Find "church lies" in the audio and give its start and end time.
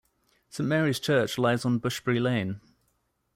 0.99-1.63